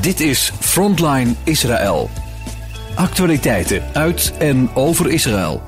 Dit 0.00 0.20
is 0.20 0.50
Frontline 0.50 1.34
Israël. 1.44 2.08
Actualiteiten 2.96 3.94
uit 3.94 4.36
en 4.38 4.74
over 4.74 5.10
Israël. 5.10 5.62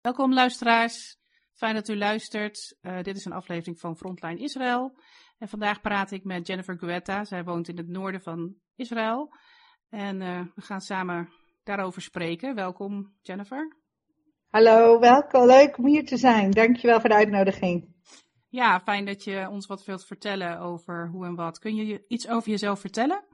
Welkom 0.00 0.34
luisteraars. 0.34 1.16
Fijn 1.52 1.74
dat 1.74 1.88
u 1.88 1.96
luistert. 1.96 2.76
Uh, 2.82 3.02
dit 3.02 3.16
is 3.16 3.24
een 3.24 3.32
aflevering 3.32 3.80
van 3.80 3.96
Frontline 3.96 4.40
Israël. 4.40 5.00
En 5.38 5.48
vandaag 5.48 5.80
praat 5.80 6.10
ik 6.10 6.24
met 6.24 6.46
Jennifer 6.46 6.78
Guetta. 6.78 7.24
Zij 7.24 7.44
woont 7.44 7.68
in 7.68 7.76
het 7.76 7.88
noorden 7.88 8.22
van 8.22 8.54
Israël. 8.76 9.34
En 9.88 10.20
uh, 10.20 10.40
we 10.54 10.62
gaan 10.62 10.80
samen 10.80 11.28
daarover 11.76 12.02
spreken. 12.02 12.54
Welkom 12.54 13.12
Jennifer. 13.22 13.76
Hallo, 14.48 14.98
welkom. 14.98 15.46
Leuk 15.46 15.78
om 15.78 15.86
hier 15.86 16.06
te 16.06 16.16
zijn. 16.16 16.50
Dankjewel 16.50 17.00
voor 17.00 17.08
de 17.08 17.14
uitnodiging. 17.14 17.88
Ja, 18.48 18.80
fijn 18.80 19.04
dat 19.04 19.24
je 19.24 19.48
ons 19.50 19.66
wat 19.66 19.84
wilt 19.84 20.04
vertellen 20.04 20.58
over 20.58 21.08
hoe 21.12 21.26
en 21.26 21.34
wat. 21.34 21.58
Kun 21.58 21.74
je 21.74 22.04
iets 22.08 22.28
over 22.28 22.50
jezelf 22.50 22.80
vertellen? 22.80 23.24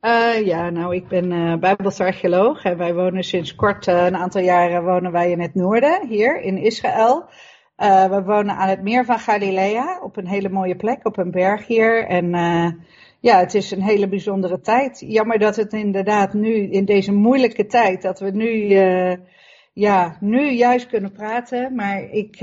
Uh, 0.00 0.46
ja, 0.46 0.70
nou, 0.70 0.94
ik 0.94 1.08
ben 1.08 1.30
uh, 1.30 1.56
Bijbels 1.56 2.00
archeoloog 2.00 2.64
en 2.64 2.78
wij 2.78 2.94
wonen 2.94 3.24
sinds 3.24 3.54
kort, 3.54 3.86
uh, 3.86 4.06
een 4.06 4.16
aantal 4.16 4.42
jaren, 4.42 4.84
wonen 4.84 5.12
wij 5.12 5.30
in 5.30 5.40
het 5.40 5.54
noorden, 5.54 6.06
hier 6.06 6.40
in 6.40 6.56
Israël. 6.56 7.28
we 7.76 8.22
wonen 8.24 8.56
aan 8.56 8.68
het 8.68 8.82
meer 8.82 9.04
van 9.04 9.18
Galilea, 9.18 10.00
op 10.00 10.16
een 10.16 10.28
hele 10.28 10.48
mooie 10.48 10.76
plek, 10.76 11.06
op 11.06 11.18
een 11.18 11.30
berg 11.30 11.66
hier. 11.66 12.06
En 12.06 12.34
ja, 13.22 13.38
het 13.38 13.54
is 13.54 13.70
een 13.70 13.82
hele 13.82 14.08
bijzondere 14.08 14.60
tijd. 14.60 15.04
Jammer 15.06 15.38
dat 15.38 15.56
het 15.56 15.72
inderdaad 15.72 16.32
nu, 16.32 16.54
in 16.54 16.84
deze 16.84 17.12
moeilijke 17.12 17.66
tijd, 17.66 18.02
dat 18.02 18.20
we 18.20 18.30
nu, 18.30 18.76
ja, 19.72 20.16
nu 20.20 20.50
juist 20.50 20.86
kunnen 20.86 21.12
praten. 21.12 21.74
Maar 21.74 22.10
ik, 22.10 22.40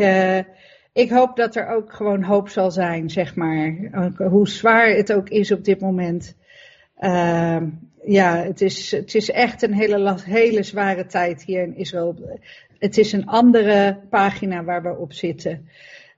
ik 0.94 1.10
hoop 1.10 1.36
dat 1.36 1.56
er 1.56 1.68
ook 1.68 1.94
gewoon 1.94 2.24
hoop 2.24 2.50
zal 2.50 2.72
zijn, 2.72 3.10
zeg 3.10 3.36
maar. 3.36 3.76
Hoe 4.30 4.48
zwaar 4.48 4.88
het 4.88 5.14
ook 5.14 5.30
is 5.30 5.52
op 5.52 5.64
dit 5.64 5.80
moment. 5.80 6.36
Uh, 7.00 7.62
ja, 8.04 8.44
het 8.44 8.62
is, 8.62 8.92
het 8.92 9.16
is 9.16 9.30
echt 9.30 9.62
een 9.62 9.74
hele, 9.74 10.18
hele 10.24 10.64
zware 10.64 11.06
tijd 11.06 11.44
hier 11.44 11.64
in 11.64 11.76
Israël. 11.76 12.40
Het 12.80 12.98
is 12.98 13.12
een 13.12 13.26
andere 13.26 14.00
pagina 14.10 14.64
waar 14.64 14.84
we 14.84 14.98
op 14.98 15.14
zitten. 15.14 15.70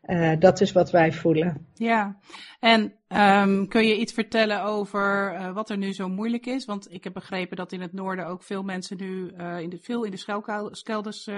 Uh, 0.05 0.31
dat 0.39 0.61
is 0.61 0.71
wat 0.71 0.91
wij 0.91 1.11
voelen. 1.11 1.67
Ja, 1.73 2.19
en 2.59 2.93
um, 3.07 3.67
kun 3.67 3.87
je 3.87 3.97
iets 3.97 4.13
vertellen 4.13 4.63
over 4.63 5.33
uh, 5.33 5.53
wat 5.53 5.69
er 5.69 5.77
nu 5.77 5.93
zo 5.93 6.09
moeilijk 6.09 6.45
is? 6.45 6.65
Want 6.65 6.93
ik 6.93 7.03
heb 7.03 7.13
begrepen 7.13 7.57
dat 7.57 7.71
in 7.71 7.81
het 7.81 7.93
noorden 7.93 8.27
ook 8.27 8.43
veel 8.43 8.63
mensen 8.63 8.97
nu 8.97 9.31
uh, 9.37 9.59
in 9.59 9.69
de, 9.69 9.77
veel 9.77 10.03
in 10.03 10.11
de 10.11 10.17
schuilkelders 10.17 11.29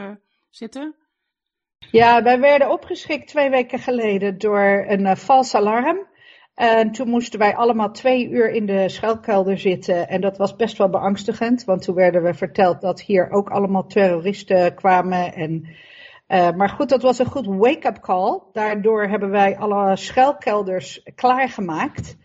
zitten. 0.49 0.95
Ja, 1.91 2.23
wij 2.23 2.39
werden 2.39 2.71
opgeschikt 2.71 3.27
twee 3.27 3.49
weken 3.49 3.79
geleden 3.79 4.37
door 4.37 4.85
een 4.87 5.17
vals 5.17 5.55
alarm. 5.55 6.07
En 6.55 6.91
toen 6.91 7.09
moesten 7.09 7.39
wij 7.39 7.55
allemaal 7.55 7.91
twee 7.91 8.29
uur 8.29 8.49
in 8.49 8.65
de 8.65 8.89
schuilkelder 8.89 9.57
zitten. 9.57 10.07
En 10.07 10.21
dat 10.21 10.37
was 10.37 10.55
best 10.55 10.77
wel 10.77 10.89
beangstigend, 10.89 11.63
want 11.63 11.81
toen 11.81 11.95
werden 11.95 12.23
we 12.23 12.33
verteld 12.33 12.81
dat 12.81 13.01
hier 13.01 13.29
ook 13.29 13.49
allemaal 13.49 13.85
terroristen 13.85 14.75
kwamen. 14.75 15.33
En, 15.33 15.67
uh, 16.33 16.51
maar 16.51 16.69
goed, 16.69 16.89
dat 16.89 17.01
was 17.01 17.19
een 17.19 17.25
goed 17.25 17.45
wake-up 17.45 17.99
call. 17.99 18.41
Daardoor 18.51 19.07
hebben 19.07 19.29
wij 19.29 19.57
alle 19.57 19.95
schuilkelders 19.95 21.03
klaargemaakt. 21.15 22.17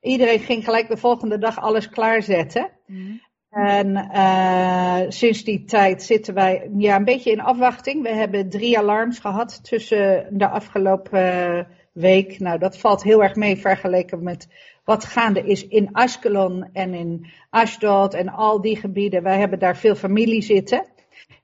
Iedereen 0.00 0.38
ging 0.38 0.64
gelijk 0.64 0.88
de 0.88 0.96
volgende 0.96 1.38
dag 1.38 1.60
alles 1.60 1.88
klaarzetten. 1.88 2.70
Mm. 2.86 3.20
En 3.50 4.10
uh, 4.14 5.00
sinds 5.08 5.44
die 5.44 5.64
tijd 5.64 6.02
zitten 6.02 6.34
wij 6.34 6.70
ja, 6.76 6.96
een 6.96 7.04
beetje 7.04 7.30
in 7.30 7.40
afwachting. 7.40 8.02
We 8.02 8.08
hebben 8.08 8.48
drie 8.48 8.78
alarms 8.78 9.18
gehad 9.18 9.64
tussen 9.64 10.26
de 10.30 10.48
afgelopen 10.48 11.66
week. 11.92 12.38
Nou, 12.38 12.58
dat 12.58 12.78
valt 12.78 13.02
heel 13.02 13.22
erg 13.22 13.34
mee 13.34 13.56
vergeleken 13.56 14.22
met 14.22 14.48
wat 14.84 15.04
gaande 15.04 15.42
is 15.42 15.68
in 15.68 15.92
Ashkelon 15.92 16.68
en 16.72 16.94
in 16.94 17.26
Ashdod 17.50 18.14
en 18.14 18.28
al 18.28 18.60
die 18.60 18.76
gebieden. 18.76 19.22
Wij 19.22 19.38
hebben 19.38 19.58
daar 19.58 19.76
veel 19.76 19.94
familie 19.94 20.42
zitten 20.42 20.91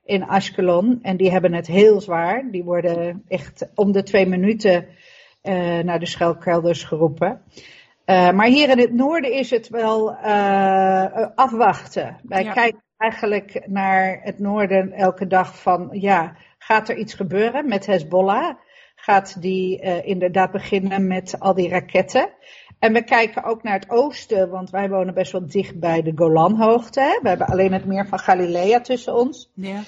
in 0.09 0.27
Ashkelon 0.27 0.99
en 1.01 1.17
die 1.17 1.31
hebben 1.31 1.53
het 1.53 1.67
heel 1.67 2.01
zwaar. 2.01 2.47
Die 2.51 2.63
worden 2.63 3.23
echt 3.27 3.67
om 3.75 3.91
de 3.91 4.03
twee 4.03 4.25
minuten 4.25 4.87
uh, 5.43 5.79
naar 5.79 5.99
de 5.99 6.05
schuilkelders 6.05 6.83
geroepen. 6.83 7.41
Uh, 8.05 8.31
maar 8.31 8.47
hier 8.47 8.69
in 8.69 8.79
het 8.79 8.93
noorden 8.93 9.33
is 9.33 9.49
het 9.49 9.69
wel 9.69 10.11
uh, 10.11 11.27
afwachten. 11.35 12.17
Wij 12.23 12.43
ja. 12.43 12.53
kijken 12.53 12.83
eigenlijk 12.97 13.61
naar 13.67 14.19
het 14.23 14.39
noorden 14.39 14.91
elke 14.91 15.27
dag 15.27 15.61
van, 15.61 15.89
ja, 15.91 16.35
gaat 16.57 16.89
er 16.89 16.97
iets 16.97 17.13
gebeuren 17.13 17.67
met 17.67 17.85
Hezbollah? 17.85 18.55
gaat 19.01 19.41
die 19.41 19.81
inderdaad 20.03 20.51
beginnen 20.51 21.07
met 21.07 21.39
al 21.39 21.53
die 21.53 21.69
raketten. 21.69 22.29
En 22.79 22.93
we 22.93 23.03
kijken 23.03 23.43
ook 23.43 23.63
naar 23.63 23.79
het 23.79 23.89
oosten, 23.89 24.49
want 24.49 24.69
wij 24.69 24.89
wonen 24.89 25.13
best 25.13 25.31
wel 25.31 25.47
dicht 25.47 25.79
bij 25.79 26.01
de 26.01 26.11
Golanhoogte. 26.15 26.99
Hè? 26.99 27.19
We 27.21 27.29
hebben 27.29 27.47
alleen 27.47 27.73
het 27.73 27.85
meer 27.85 28.07
van 28.07 28.19
Galilea 28.19 28.81
tussen 28.81 29.15
ons. 29.15 29.51
Ja. 29.53 29.81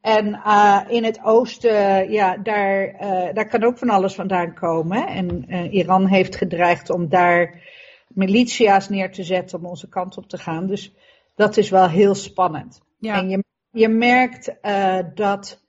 En 0.00 0.26
uh, 0.46 0.80
in 0.88 1.04
het 1.04 1.20
oosten, 1.22 2.10
ja, 2.10 2.36
daar, 2.36 2.88
uh, 2.88 3.34
daar 3.34 3.48
kan 3.48 3.64
ook 3.64 3.78
van 3.78 3.90
alles 3.90 4.14
vandaan 4.14 4.54
komen. 4.54 5.06
En 5.06 5.50
Iran 5.70 6.06
heeft 6.06 6.36
gedreigd 6.36 6.90
om 6.90 7.08
daar 7.08 7.62
militia's 8.08 8.88
neer 8.88 9.12
te 9.12 9.22
zetten 9.22 9.58
om 9.58 9.66
onze 9.66 9.88
kant 9.88 10.16
op 10.16 10.28
te 10.28 10.38
gaan. 10.38 10.66
Dus 10.66 10.94
dat 11.34 11.56
is 11.56 11.70
wel 11.70 11.88
heel 11.88 12.14
spannend. 12.14 12.80
Ja. 12.98 13.14
En 13.14 13.28
je, 13.28 13.44
je 13.70 13.88
merkt 13.88 14.54
dat 15.14 15.62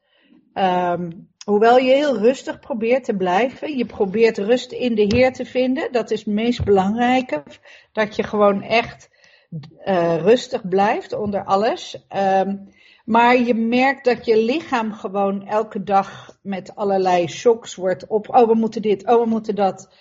um, 0.53 1.29
Hoewel 1.49 1.77
je 1.77 1.93
heel 1.93 2.17
rustig 2.17 2.59
probeert 2.59 3.03
te 3.03 3.15
blijven, 3.15 3.77
je 3.77 3.85
probeert 3.85 4.37
rust 4.37 4.71
in 4.71 4.95
de 4.95 5.15
Heer 5.15 5.33
te 5.33 5.45
vinden, 5.45 5.91
dat 5.91 6.11
is 6.11 6.19
het 6.19 6.27
meest 6.27 6.63
belangrijke. 6.63 7.43
Dat 7.91 8.15
je 8.15 8.23
gewoon 8.23 8.61
echt 8.61 9.09
uh, 9.85 10.17
rustig 10.21 10.67
blijft 10.67 11.13
onder 11.13 11.43
alles. 11.43 12.05
Um, 12.15 12.69
maar 13.05 13.37
je 13.37 13.53
merkt 13.53 14.05
dat 14.05 14.25
je 14.25 14.43
lichaam 14.43 14.93
gewoon 14.93 15.47
elke 15.47 15.83
dag 15.83 16.37
met 16.41 16.75
allerlei 16.75 17.27
shocks 17.27 17.75
wordt 17.75 18.07
op. 18.07 18.35
Oh, 18.35 18.47
we 18.47 18.55
moeten 18.55 18.81
dit, 18.81 19.07
oh, 19.07 19.23
we 19.23 19.29
moeten 19.29 19.55
dat. 19.55 19.93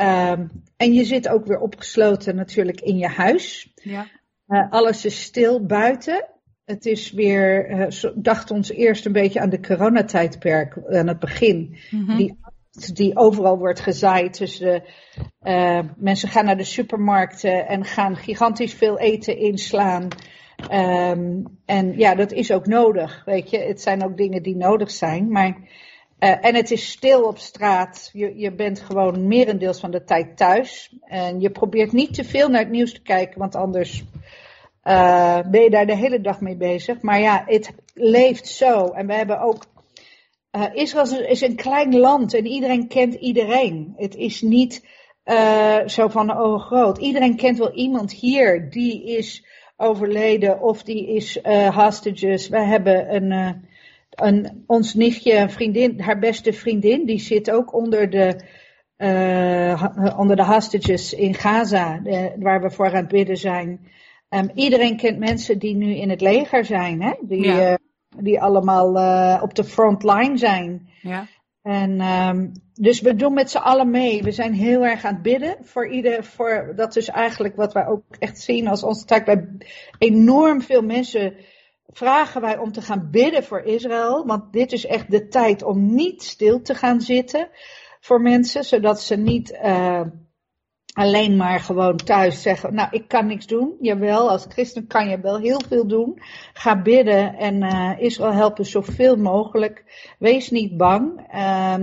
Um, 0.00 0.50
en 0.76 0.92
je 0.92 1.04
zit 1.04 1.28
ook 1.28 1.46
weer 1.46 1.60
opgesloten 1.60 2.36
natuurlijk 2.36 2.80
in 2.80 2.98
je 2.98 3.08
huis. 3.08 3.72
Ja. 3.74 4.06
Uh, 4.48 4.70
alles 4.70 5.04
is 5.04 5.22
stil 5.22 5.66
buiten. 5.66 6.26
Het 6.70 6.86
is 6.86 7.12
weer, 7.12 7.70
uh, 7.70 8.10
dacht 8.14 8.50
ons 8.50 8.70
eerst 8.70 9.06
een 9.06 9.12
beetje 9.12 9.40
aan 9.40 9.50
de 9.50 9.60
coronatijdperk 9.60 10.78
aan 10.88 11.06
het 11.06 11.18
begin. 11.18 11.76
Mhm. 11.90 12.16
Die, 12.16 12.38
die 12.92 13.16
overal 13.16 13.58
wordt 13.58 13.80
gezaaid. 13.80 14.38
Dus 14.38 14.58
de, 14.58 14.82
uh, 15.42 15.80
mensen 15.96 16.28
gaan 16.28 16.44
naar 16.44 16.56
de 16.56 16.64
supermarkten 16.64 17.68
en 17.68 17.84
gaan 17.84 18.16
gigantisch 18.16 18.74
veel 18.74 18.98
eten 18.98 19.38
inslaan. 19.38 20.08
Um, 20.72 21.44
en 21.64 21.98
ja, 21.98 22.14
dat 22.14 22.32
is 22.32 22.52
ook 22.52 22.66
nodig, 22.66 23.22
weet 23.24 23.50
je. 23.50 23.58
Het 23.58 23.80
zijn 23.80 24.04
ook 24.04 24.16
dingen 24.16 24.42
die 24.42 24.56
nodig 24.56 24.90
zijn. 24.90 25.30
Maar, 25.30 25.56
uh, 26.18 26.44
en 26.46 26.54
het 26.54 26.70
is 26.70 26.90
stil 26.90 27.22
op 27.22 27.38
straat. 27.38 28.10
Je, 28.12 28.36
je 28.36 28.52
bent 28.52 28.80
gewoon 28.80 29.26
merendeels 29.26 29.80
van 29.80 29.90
de 29.90 30.04
tijd 30.04 30.36
thuis. 30.36 30.96
En 31.00 31.40
je 31.40 31.50
probeert 31.50 31.92
niet 31.92 32.14
te 32.14 32.24
veel 32.24 32.48
naar 32.48 32.60
het 32.60 32.70
nieuws 32.70 32.92
te 32.92 33.02
kijken, 33.02 33.38
want 33.38 33.54
anders 33.54 34.04
uh, 34.84 35.38
ben 35.50 35.62
je 35.62 35.70
daar 35.70 35.86
de 35.86 35.96
hele 35.96 36.20
dag 36.20 36.40
mee 36.40 36.56
bezig. 36.56 37.02
Maar 37.02 37.20
ja, 37.20 37.44
het 37.46 37.72
leeft 37.94 38.46
zo. 38.46 38.86
En 38.86 39.06
we 39.06 39.14
hebben 39.14 39.40
ook. 39.40 39.64
Uh, 40.56 40.64
Israël 40.72 41.20
is 41.20 41.40
een 41.40 41.56
klein 41.56 41.98
land 41.98 42.34
en 42.34 42.46
iedereen 42.46 42.88
kent 42.88 43.14
iedereen. 43.14 43.94
Het 43.96 44.14
is 44.14 44.42
niet 44.42 44.86
uh, 45.24 45.78
zo 45.86 46.08
van 46.08 46.40
oh 46.40 46.60
groot. 46.60 46.98
Iedereen 46.98 47.36
kent 47.36 47.58
wel 47.58 47.72
iemand 47.72 48.12
hier 48.12 48.70
die 48.70 49.04
is 49.04 49.46
overleden 49.76 50.60
of 50.60 50.82
die 50.82 51.08
is 51.08 51.38
hostages. 51.74 52.48
We 52.48 52.60
hebben 52.60 53.14
een, 53.14 53.62
een, 54.10 54.64
ons 54.66 54.94
nichtje, 54.94 55.36
een 55.36 55.50
vriendin, 55.50 56.00
haar 56.00 56.18
beste 56.18 56.52
vriendin, 56.52 57.06
die 57.06 57.18
zit 57.18 57.50
ook 57.50 57.74
onder 57.74 58.10
de, 58.10 58.40
onder 60.16 60.36
de 60.36 60.44
hostages 60.44 61.14
in 61.14 61.34
Gaza, 61.34 62.02
waar 62.38 62.62
we 62.62 62.70
voor 62.70 62.86
aan 62.86 62.94
het 62.94 63.08
bidden 63.08 63.36
zijn. 63.36 63.80
Um, 64.30 64.50
iedereen 64.54 64.96
kent 64.96 65.18
mensen 65.18 65.58
die 65.58 65.74
nu 65.74 65.94
in 65.94 66.10
het 66.10 66.20
leger 66.20 66.64
zijn, 66.64 67.02
hè? 67.02 67.12
Die, 67.20 67.44
ja. 67.44 67.70
uh, 67.70 67.76
die 68.16 68.40
allemaal 68.40 68.96
uh, 68.96 69.42
op 69.42 69.54
de 69.54 69.64
frontline 69.64 70.38
zijn. 70.38 70.88
Ja. 71.02 71.26
En 71.62 72.00
um, 72.00 72.52
dus 72.74 73.00
we 73.00 73.14
doen 73.14 73.34
met 73.34 73.50
z'n 73.50 73.58
allen 73.58 73.90
mee. 73.90 74.22
We 74.22 74.30
zijn 74.30 74.52
heel 74.52 74.84
erg 74.84 75.04
aan 75.04 75.14
het 75.14 75.22
bidden 75.22 75.56
voor 75.62 75.88
ieder. 75.88 76.24
Voor, 76.24 76.72
dat 76.76 76.96
is 76.96 77.08
eigenlijk 77.08 77.56
wat 77.56 77.72
wij 77.72 77.86
ook 77.86 78.04
echt 78.18 78.40
zien 78.40 78.68
als 78.68 78.82
onze 78.82 79.04
taak. 79.04 79.24
Bij 79.24 79.48
enorm 79.98 80.62
veel 80.62 80.82
mensen 80.82 81.34
vragen 81.86 82.40
wij 82.40 82.58
om 82.58 82.72
te 82.72 82.82
gaan 82.82 83.08
bidden 83.10 83.44
voor 83.44 83.60
Israël. 83.60 84.26
Want 84.26 84.52
dit 84.52 84.72
is 84.72 84.86
echt 84.86 85.10
de 85.10 85.28
tijd 85.28 85.62
om 85.62 85.94
niet 85.94 86.22
stil 86.22 86.62
te 86.62 86.74
gaan 86.74 87.00
zitten 87.00 87.48
voor 88.00 88.20
mensen, 88.20 88.64
zodat 88.64 89.00
ze 89.00 89.16
niet. 89.16 89.58
Uh, 89.64 90.00
alleen 90.92 91.36
maar 91.36 91.60
gewoon 91.60 91.96
thuis 91.96 92.42
zeggen, 92.42 92.74
nou 92.74 92.88
ik 92.90 93.08
kan 93.08 93.26
niks 93.26 93.46
doen. 93.46 93.76
Jawel, 93.80 94.30
als 94.30 94.46
christen 94.48 94.86
kan 94.86 95.08
je 95.08 95.20
wel 95.20 95.38
heel 95.38 95.60
veel 95.68 95.86
doen. 95.86 96.18
Ga 96.52 96.82
bidden 96.82 97.36
en 97.36 97.62
uh, 97.62 97.92
Israël 97.98 98.32
helpen 98.32 98.66
zoveel 98.66 99.16
mogelijk. 99.16 99.84
Wees 100.18 100.50
niet 100.50 100.76
bang. 100.76 101.26
Uh, 101.34 101.74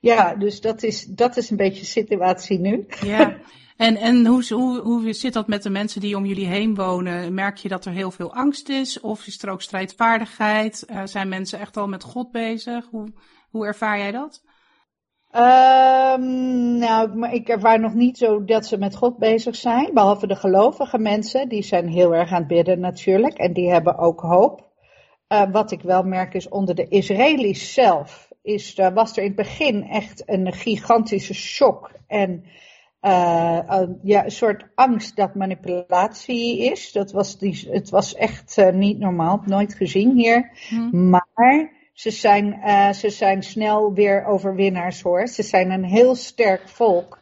ja, 0.00 0.34
dus 0.34 0.60
dat 0.60 0.82
is, 0.82 1.04
dat 1.04 1.36
is 1.36 1.50
een 1.50 1.56
beetje 1.56 1.80
de 1.80 1.86
situatie 1.86 2.58
nu. 2.58 2.86
Ja. 3.04 3.36
En, 3.76 3.96
en 3.96 4.26
hoe, 4.26 4.54
hoe, 4.54 4.80
hoe 4.80 5.12
zit 5.12 5.32
dat 5.32 5.48
met 5.48 5.62
de 5.62 5.70
mensen 5.70 6.00
die 6.00 6.16
om 6.16 6.26
jullie 6.26 6.46
heen 6.46 6.74
wonen? 6.74 7.34
Merk 7.34 7.56
je 7.56 7.68
dat 7.68 7.84
er 7.84 7.92
heel 7.92 8.10
veel 8.10 8.34
angst 8.34 8.68
is? 8.68 9.00
Of 9.00 9.26
is 9.26 9.42
er 9.42 9.50
ook 9.50 9.62
strijdvaardigheid? 9.62 10.86
Uh, 10.90 11.00
zijn 11.04 11.28
mensen 11.28 11.58
echt 11.58 11.76
al 11.76 11.88
met 11.88 12.02
God 12.02 12.30
bezig? 12.30 12.86
Hoe, 12.90 13.12
hoe 13.50 13.66
ervaar 13.66 13.98
jij 13.98 14.12
dat? 14.12 14.42
Um, 15.38 16.78
nou, 16.78 17.28
ik 17.30 17.48
ervaar 17.48 17.80
nog 17.80 17.94
niet 17.94 18.18
zo 18.18 18.44
dat 18.44 18.66
ze 18.66 18.78
met 18.78 18.96
God 18.96 19.18
bezig 19.18 19.56
zijn. 19.56 19.94
Behalve 19.94 20.26
de 20.26 20.36
gelovige 20.36 20.98
mensen, 20.98 21.48
die 21.48 21.62
zijn 21.62 21.88
heel 21.88 22.14
erg 22.14 22.32
aan 22.32 22.38
het 22.38 22.46
bidden 22.46 22.80
natuurlijk. 22.80 23.38
En 23.38 23.52
die 23.52 23.70
hebben 23.70 23.98
ook 23.98 24.20
hoop. 24.20 24.66
Uh, 25.32 25.42
wat 25.52 25.70
ik 25.70 25.82
wel 25.82 26.02
merk 26.02 26.34
is 26.34 26.48
onder 26.48 26.74
de 26.74 26.88
Israëli's 26.88 27.72
zelf. 27.72 28.28
Is, 28.42 28.78
uh, 28.78 28.88
was 28.94 29.12
er 29.12 29.22
in 29.22 29.28
het 29.28 29.36
begin 29.36 29.84
echt 29.84 30.22
een 30.26 30.52
gigantische 30.52 31.34
shock. 31.34 31.90
En 32.06 32.44
uh, 33.02 33.82
ja, 34.02 34.24
een 34.24 34.30
soort 34.30 34.66
angst 34.74 35.16
dat 35.16 35.34
manipulatie 35.34 36.70
is. 36.70 36.92
Dat 36.92 37.12
was 37.12 37.38
die, 37.38 37.68
het 37.70 37.90
was 37.90 38.14
echt 38.14 38.56
niet 38.72 38.98
normaal. 38.98 39.42
Nooit 39.44 39.74
gezien 39.74 40.16
hier. 40.16 40.50
Hmm. 40.68 41.08
Maar 41.08 41.77
ze 41.98 42.10
zijn, 42.10 42.60
uh, 42.64 42.92
ze 42.92 43.10
zijn 43.10 43.42
snel 43.42 43.92
weer 43.92 44.24
overwinnaars 44.24 45.02
hoor. 45.02 45.26
Ze 45.26 45.42
zijn 45.42 45.70
een 45.70 45.84
heel 45.84 46.14
sterk 46.14 46.68
volk. 46.68 47.18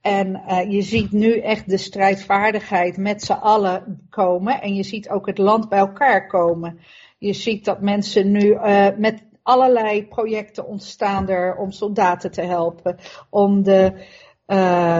En 0.00 0.42
uh, 0.48 0.70
je 0.70 0.82
ziet 0.82 1.12
nu 1.12 1.40
echt 1.40 1.68
de 1.68 1.76
strijdvaardigheid 1.76 2.96
met 2.96 3.22
z'n 3.22 3.32
allen 3.32 4.06
komen. 4.10 4.60
En 4.60 4.74
je 4.74 4.82
ziet 4.82 5.08
ook 5.08 5.26
het 5.26 5.38
land 5.38 5.68
bij 5.68 5.78
elkaar 5.78 6.26
komen. 6.26 6.80
Je 7.18 7.32
ziet 7.32 7.64
dat 7.64 7.80
mensen 7.80 8.30
nu 8.30 8.40
uh, 8.40 8.86
met 8.96 9.22
allerlei 9.42 10.06
projecten 10.06 10.66
ontstaan 10.66 11.28
er 11.28 11.56
om 11.56 11.70
soldaten 11.70 12.30
te 12.30 12.42
helpen. 12.42 12.98
Om 13.30 13.62
de 13.62 13.92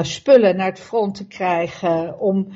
spullen 0.03 0.56
naar 0.56 0.67
het 0.67 0.81
front 0.81 1.15
te 1.15 1.26
krijgen. 1.26 2.19
Om 2.20 2.49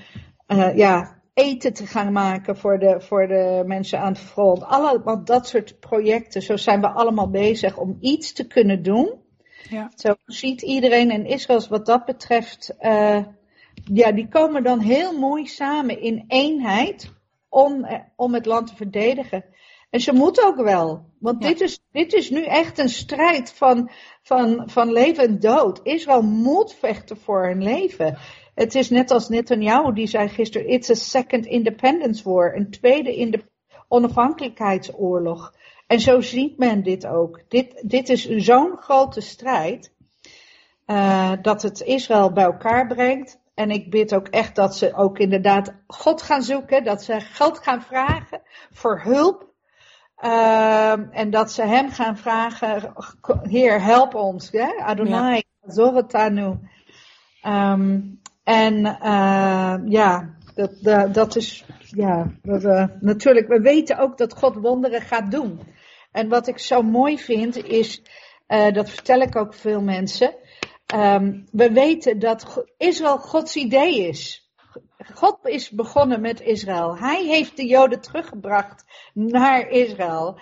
ja, 0.75 1.22
eten 1.34 1.73
te 1.73 1.87
gaan 1.87 2.12
maken 2.12 2.56
voor 2.56 2.79
de, 2.79 3.00
voor 3.00 3.26
de 3.26 3.62
mensen 3.67 4.00
aan 4.00 4.12
het 4.12 4.20
front. 4.20 4.64
Allemaal 4.64 5.25
dat 5.25 5.49
soort 5.49 5.81
projecten. 5.81 6.43
Zo 6.43 6.56
zijn 6.56 6.81
we 6.81 6.88
allemaal 6.88 7.31
bezig 7.31 7.76
om 7.76 7.96
iets 8.00 8.32
te 8.32 8.46
kunnen 8.46 8.82
doen. 8.82 9.20
Ja. 9.69 9.90
Zo 9.94 10.14
ziet 10.25 10.62
iedereen 10.62 11.11
in 11.11 11.26
Israël 11.26 11.67
wat 11.69 11.87
dat 11.87 12.05
betreft. 12.05 12.75
Uh, 12.81 13.19
ja, 13.84 14.12
die 14.12 14.29
komen 14.29 14.62
dan 14.62 14.81
heel 14.81 15.19
mooi 15.19 15.46
samen 15.46 16.00
in 16.00 16.25
eenheid 16.29 17.11
om, 17.49 17.85
eh, 17.85 17.99
om 18.17 18.35
het 18.35 18.46
land 18.46 18.67
te 18.67 18.76
verdedigen. 18.76 19.44
En 19.90 20.00
ze 20.00 20.12
moeten 20.12 20.46
ook 20.46 20.62
wel. 20.62 21.05
Want 21.19 21.43
ja. 21.43 21.49
dit, 21.49 21.61
is, 21.61 21.81
dit 21.90 22.12
is 22.12 22.31
nu 22.31 22.44
echt 22.44 22.78
een 22.78 22.88
strijd 22.88 23.52
van, 23.52 23.90
van, 24.23 24.62
van 24.67 24.93
leven 24.93 25.25
en 25.25 25.40
dood. 25.40 25.81
Israël 25.82 26.23
moet 26.23 26.75
vechten 26.75 27.17
voor 27.17 27.46
hun 27.46 27.62
leven. 27.62 28.19
Het 28.54 28.75
is 28.75 28.90
net 28.90 29.10
als 29.10 29.28
Netanyahu 29.28 29.93
die 29.93 30.06
zei 30.06 30.28
gisteren, 30.28 30.69
it's 30.69 30.90
a 30.90 30.94
second 30.94 31.46
independence 31.46 32.28
war, 32.31 32.56
een 32.56 32.70
tweede 32.70 33.43
onafhankelijkheidsoorlog. 33.88 35.54
En 35.87 36.00
zo 36.00 36.20
ziet 36.20 36.58
men 36.58 36.82
dit 36.82 37.06
ook. 37.06 37.40
Dit, 37.49 37.82
dit 37.82 38.08
is 38.08 38.28
zo'n 38.28 38.76
grote 38.76 39.20
strijd 39.20 39.93
uh, 40.87 41.32
dat 41.43 41.62
het 41.62 41.81
Israël 41.81 42.32
bij 42.32 42.44
elkaar 42.44 42.87
brengt. 42.87 43.40
En 43.54 43.70
ik 43.70 43.90
bid 43.90 44.14
ook 44.14 44.28
echt 44.28 44.56
dat 44.56 44.76
ze 44.76 44.94
ook 44.94 45.19
inderdaad 45.19 45.75
God 45.87 46.22
gaan 46.22 46.43
zoeken, 46.43 46.84
dat 46.84 47.02
ze 47.02 47.20
geld 47.20 47.58
gaan 47.58 47.82
vragen 47.82 48.43
voor 48.70 49.00
hulp. 49.00 49.50
Uh, 50.25 51.16
en 51.19 51.31
dat 51.31 51.52
ze 51.52 51.62
hem 51.62 51.90
gaan 51.90 52.16
vragen, 52.16 52.93
Heer, 53.43 53.82
help 53.82 54.14
ons. 54.14 54.50
Ja? 54.50 54.75
Adonai, 54.78 55.34
ja. 55.34 55.72
Zoretanu. 55.72 56.58
Um, 57.46 58.22
en 58.44 58.85
uh, 58.85 59.77
ja, 59.85 60.37
dat, 60.55 60.79
dat, 60.81 61.15
dat 61.15 61.37
is, 61.37 61.65
ja, 61.79 62.33
dat, 62.43 62.91
natuurlijk, 63.00 63.49
we 63.49 63.61
weten 63.61 63.99
ook 63.99 64.19
dat 64.19 64.35
God 64.35 64.55
wonderen 64.55 65.00
gaat 65.00 65.31
doen. 65.31 65.61
En 66.12 66.29
wat 66.29 66.49
ik 66.49 66.59
zo 66.59 66.83
mooi 66.83 67.19
vind 67.19 67.65
is, 67.65 68.03
uh, 68.49 68.73
dat 68.73 68.91
vertel 68.91 69.21
ik 69.21 69.37
ook 69.37 69.55
veel 69.55 69.81
mensen, 69.81 70.35
um, 70.94 71.44
we 71.53 71.73
weten 71.73 72.19
dat 72.19 72.65
Israël 72.77 73.19
Gods 73.19 73.56
idee 73.56 74.09
is. 74.09 74.50
God 75.15 75.38
is 75.43 75.71
begonnen 75.71 76.21
met 76.21 76.41
Israël. 76.41 76.99
Hij 76.99 77.25
heeft 77.25 77.56
de 77.56 77.67
Joden 77.67 78.00
teruggebracht 78.00 78.85
naar 79.15 79.69
Israël 79.69 80.38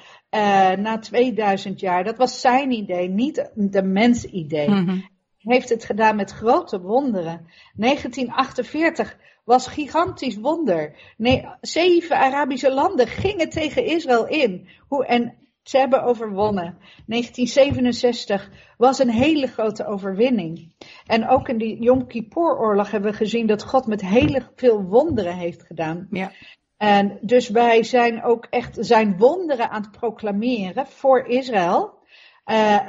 na 0.76 0.99
2000 0.99 1.81
jaar. 1.81 2.05
Dat 2.05 2.17
was 2.17 2.41
zijn 2.41 2.70
idee, 2.70 3.08
niet 3.08 3.50
de 3.55 3.82
mens 3.82 4.25
idee. 4.25 4.69
-hmm 4.69 5.19
heeft 5.40 5.69
het 5.69 5.84
gedaan 5.84 6.16
met 6.16 6.31
grote 6.31 6.81
wonderen. 6.81 7.46
1948 7.75 9.16
was 9.44 9.66
gigantisch 9.66 10.37
wonder. 10.37 10.96
Nee, 11.16 11.48
zeven 11.60 12.16
Arabische 12.16 12.75
landen 12.75 13.06
gingen 13.06 13.50
tegen 13.50 13.84
Israël 13.84 14.26
in. 14.26 14.69
Hoe, 14.88 15.06
en 15.06 15.34
ze 15.62 15.78
hebben 15.78 16.02
overwonnen. 16.02 16.78
1967 17.06 18.50
was 18.76 18.98
een 18.98 19.10
hele 19.10 19.46
grote 19.46 19.87
overwinning. 19.87 20.72
En 21.06 21.28
ook 21.28 21.48
in 21.48 21.58
de 21.58 21.76
Yom 21.78 22.06
Kippur-oorlog 22.06 22.90
hebben 22.90 23.10
we 23.10 23.16
gezien 23.16 23.46
dat 23.46 23.64
God 23.64 23.86
met 23.86 24.00
heel 24.00 24.40
veel 24.56 24.82
wonderen 24.82 25.36
heeft 25.36 25.62
gedaan. 25.62 26.06
Ja. 26.10 26.32
En 26.76 27.19
dus 27.20 27.48
wij 27.48 27.82
zijn 27.82 28.22
ook 28.22 28.46
echt 28.50 28.76
zijn 28.81 29.19
wonderen 29.19 29.70
aan 29.70 29.82
het 29.82 29.90
proclameren 29.90 30.86
voor 30.86 31.26
Israël 31.26 31.98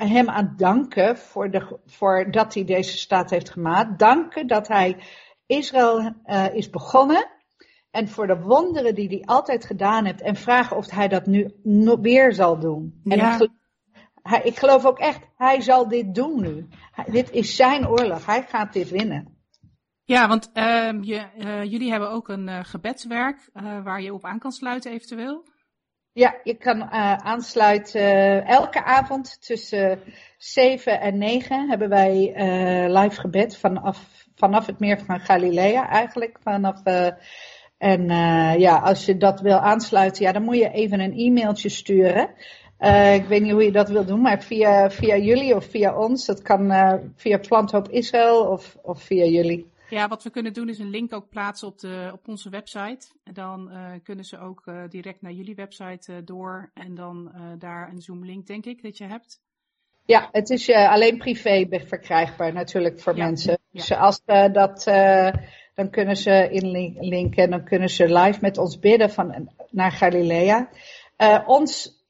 hem 0.07 0.29
aan 0.29 0.53
danken 0.57 1.17
voor, 1.17 1.51
de, 1.51 1.79
voor 1.85 2.31
dat 2.31 2.53
hij 2.53 2.63
deze 2.63 2.97
staat 2.97 3.29
heeft 3.29 3.49
gemaakt. 3.49 3.99
Danken 3.99 4.47
dat 4.47 4.67
hij 4.67 4.97
Israël 5.45 6.13
uh, 6.25 6.55
is 6.55 6.69
begonnen. 6.69 7.29
En 7.91 8.07
voor 8.07 8.27
de 8.27 8.39
wonderen 8.39 8.95
die 8.95 9.07
hij 9.07 9.21
altijd 9.25 9.65
gedaan 9.65 10.05
heeft. 10.05 10.21
En 10.21 10.35
vragen 10.35 10.77
of 10.77 10.89
hij 10.89 11.07
dat 11.07 11.25
nu 11.25 11.53
nog 11.63 11.99
weer 11.99 12.33
zal 12.33 12.59
doen. 12.59 13.01
En 13.03 13.17
ja. 13.17 13.31
ik, 13.31 13.35
geloof, 13.35 13.51
hij, 14.21 14.41
ik 14.43 14.57
geloof 14.57 14.85
ook 14.85 14.99
echt, 14.99 15.21
hij 15.35 15.61
zal 15.61 15.87
dit 15.87 16.15
doen 16.15 16.41
nu. 16.41 16.67
Hij, 16.91 17.05
dit 17.11 17.31
is 17.31 17.55
zijn 17.55 17.87
oorlog. 17.87 18.25
Hij 18.25 18.43
gaat 18.43 18.73
dit 18.73 18.89
winnen. 18.89 19.39
Ja, 20.03 20.27
want 20.27 20.49
uh, 20.53 20.91
je, 21.01 21.25
uh, 21.37 21.63
jullie 21.63 21.91
hebben 21.91 22.09
ook 22.11 22.27
een 22.27 22.47
uh, 22.47 22.59
gebedswerk 22.63 23.49
waar 23.83 24.01
je 24.01 24.13
op 24.13 24.25
aan 24.25 24.39
kan 24.39 24.51
sluiten 24.51 24.91
eventueel. 24.91 25.43
Ja, 26.13 26.39
je 26.43 26.53
kan 26.53 26.77
uh, 26.77 27.13
aansluiten. 27.15 28.01
Uh, 28.01 28.49
elke 28.49 28.83
avond 28.83 29.45
tussen 29.45 29.99
7 30.37 31.01
en 31.01 31.17
9 31.17 31.69
hebben 31.69 31.89
wij 31.89 32.33
uh, 32.35 33.01
live 33.01 33.19
gebed 33.19 33.57
vanaf, 33.57 34.27
vanaf 34.35 34.65
het 34.65 34.79
meer 34.79 34.99
van 35.05 35.19
Galilea 35.19 35.89
eigenlijk. 35.89 36.37
Vanaf, 36.43 36.81
en 37.77 38.09
ja, 38.59 38.77
als 38.77 39.05
je 39.05 39.17
dat 39.17 39.41
wil 39.41 39.57
aansluiten, 39.57 40.23
ja, 40.25 40.31
dan 40.31 40.43
moet 40.43 40.57
je 40.57 40.71
even 40.71 40.99
een 40.99 41.17
e-mailtje 41.17 41.69
sturen. 41.69 42.29
ik 43.13 43.25
weet 43.27 43.41
niet 43.41 43.51
hoe 43.51 43.63
je 43.63 43.71
dat 43.71 43.89
wil 43.89 44.05
doen, 44.05 44.21
maar 44.21 44.43
via, 44.43 44.89
via 44.89 45.17
jullie 45.17 45.55
of 45.55 45.65
via 45.65 45.97
ons. 45.97 46.25
Dat 46.25 46.41
kan 46.41 46.71
via 47.15 47.37
Planthoop 47.37 47.89
Israël 47.89 48.45
of, 48.45 48.77
of 48.81 49.01
via 49.01 49.25
jullie. 49.25 49.70
Ja, 49.91 50.07
wat 50.07 50.23
we 50.23 50.29
kunnen 50.29 50.53
doen 50.53 50.69
is 50.69 50.79
een 50.79 50.89
link 50.89 51.13
ook 51.13 51.29
plaatsen 51.29 51.67
op, 51.67 51.79
de, 51.79 52.09
op 52.13 52.27
onze 52.27 52.49
website. 52.49 53.07
En 53.23 53.33
dan 53.33 53.71
uh, 53.71 53.85
kunnen 54.03 54.25
ze 54.25 54.39
ook 54.39 54.65
uh, 54.65 54.83
direct 54.89 55.21
naar 55.21 55.31
jullie 55.31 55.55
website 55.55 56.11
uh, 56.11 56.17
door. 56.25 56.71
En 56.73 56.95
dan 56.95 57.31
daar 57.57 57.89
een 57.89 58.01
Zoom 58.01 58.25
link, 58.25 58.47
denk 58.47 58.65
ik, 58.65 58.81
dat 58.81 58.97
je 58.97 59.03
hebt. 59.03 59.39
Ja, 60.05 60.29
het 60.31 60.49
is 60.49 60.69
alleen 60.69 61.17
privé 61.17 61.67
verkrijgbaar 61.69 62.53
natuurlijk 62.53 62.99
voor 62.99 63.15
ja. 63.15 63.25
mensen. 63.25 63.51
Ja. 63.51 63.79
Dus 63.79 63.91
als 63.91 64.21
dat, 64.51 64.83
dan 65.73 65.89
kunnen 65.89 66.17
ze 66.17 66.49
inlinken 66.49 67.43
en 67.43 67.49
dan 67.49 67.63
kunnen 67.63 67.89
ze 67.89 68.13
live 68.13 68.39
met 68.41 68.57
ons 68.57 68.79
bidden 68.79 69.09
van, 69.09 69.49
naar 69.69 69.91
Galilea. 69.91 70.69
ons 71.45 72.00